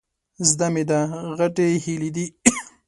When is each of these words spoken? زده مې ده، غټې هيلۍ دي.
زده 0.49 0.67
مې 0.73 0.83
ده، 0.89 0.99
غټې 1.37 1.67
هيلۍ 1.83 2.09
دي. 2.15 2.25